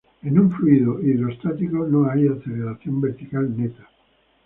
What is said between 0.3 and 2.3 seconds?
un fluido hidrostático no hay